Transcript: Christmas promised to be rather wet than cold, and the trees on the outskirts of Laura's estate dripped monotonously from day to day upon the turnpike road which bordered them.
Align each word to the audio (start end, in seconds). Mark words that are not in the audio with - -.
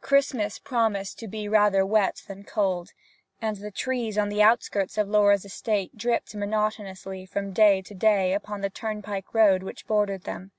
Christmas 0.00 0.58
promised 0.58 1.16
to 1.20 1.28
be 1.28 1.48
rather 1.48 1.86
wet 1.86 2.24
than 2.26 2.42
cold, 2.42 2.90
and 3.40 3.58
the 3.58 3.70
trees 3.70 4.18
on 4.18 4.28
the 4.28 4.42
outskirts 4.42 4.98
of 4.98 5.08
Laura's 5.08 5.44
estate 5.44 5.96
dripped 5.96 6.34
monotonously 6.34 7.24
from 7.24 7.52
day 7.52 7.80
to 7.80 7.94
day 7.94 8.32
upon 8.34 8.62
the 8.62 8.70
turnpike 8.70 9.32
road 9.32 9.62
which 9.62 9.86
bordered 9.86 10.24
them. 10.24 10.50